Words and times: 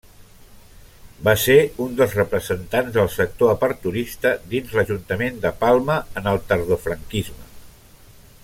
Va 1.27 1.35
ser 1.41 1.57
un 1.85 1.93
dels 1.99 2.15
representants 2.21 2.89
del 2.97 3.11
sector 3.17 3.53
aperturista 3.53 4.33
dins 4.55 4.75
l'ajuntament 4.79 5.41
de 5.47 5.55
Palma 5.65 6.03
en 6.23 6.31
el 6.33 6.45
tardofranquisme. 6.53 7.51